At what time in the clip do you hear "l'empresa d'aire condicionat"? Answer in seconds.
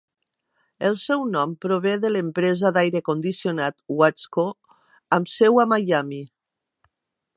2.13-3.77